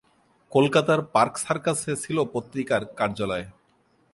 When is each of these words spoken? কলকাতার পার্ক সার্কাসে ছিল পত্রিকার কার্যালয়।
কলকাতার 0.51 0.99
পার্ক 1.13 1.33
সার্কাসে 1.37 1.93
ছিল 2.03 2.17
পত্রিকার 2.33 2.81
কার্যালয়। 2.99 3.45